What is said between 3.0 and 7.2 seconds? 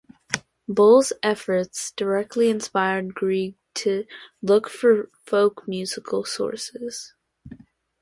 Grieg to look for folk musical sources.